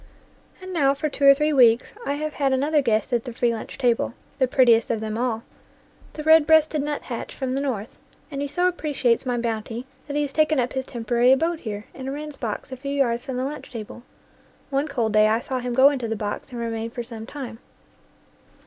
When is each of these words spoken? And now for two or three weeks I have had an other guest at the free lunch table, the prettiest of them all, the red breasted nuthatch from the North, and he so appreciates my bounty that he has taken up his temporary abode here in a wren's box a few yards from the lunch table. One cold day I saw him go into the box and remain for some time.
And 0.63 0.73
now 0.73 0.95
for 0.95 1.09
two 1.09 1.25
or 1.25 1.35
three 1.35 1.53
weeks 1.53 1.93
I 2.07 2.13
have 2.15 2.33
had 2.33 2.53
an 2.53 2.63
other 2.63 2.81
guest 2.81 3.13
at 3.13 3.23
the 3.25 3.31
free 3.33 3.53
lunch 3.53 3.77
table, 3.77 4.15
the 4.39 4.47
prettiest 4.47 4.89
of 4.89 4.99
them 4.99 5.15
all, 5.15 5.43
the 6.13 6.23
red 6.23 6.47
breasted 6.47 6.81
nuthatch 6.81 7.35
from 7.35 7.53
the 7.53 7.61
North, 7.61 7.99
and 8.31 8.41
he 8.41 8.47
so 8.47 8.67
appreciates 8.67 9.27
my 9.27 9.37
bounty 9.37 9.85
that 10.07 10.15
he 10.15 10.23
has 10.23 10.33
taken 10.33 10.59
up 10.59 10.73
his 10.73 10.87
temporary 10.87 11.31
abode 11.31 11.59
here 11.59 11.85
in 11.93 12.07
a 12.07 12.11
wren's 12.11 12.35
box 12.35 12.71
a 12.71 12.77
few 12.77 12.91
yards 12.93 13.23
from 13.23 13.37
the 13.37 13.45
lunch 13.45 13.69
table. 13.69 14.01
One 14.71 14.87
cold 14.87 15.13
day 15.13 15.27
I 15.27 15.39
saw 15.39 15.59
him 15.59 15.73
go 15.75 15.91
into 15.91 16.07
the 16.07 16.15
box 16.15 16.49
and 16.51 16.59
remain 16.59 16.89
for 16.89 17.03
some 17.03 17.27
time. 17.27 17.59